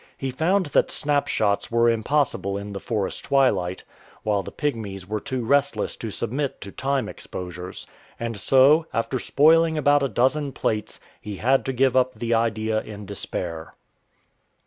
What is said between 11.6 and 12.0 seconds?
to give